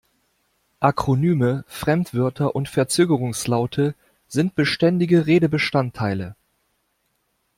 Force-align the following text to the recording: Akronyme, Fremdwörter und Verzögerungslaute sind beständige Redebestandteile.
Akronyme, 0.79 1.63
Fremdwörter 1.67 2.55
und 2.55 2.67
Verzögerungslaute 2.69 3.93
sind 4.27 4.55
beständige 4.55 5.27
Redebestandteile. 5.27 6.35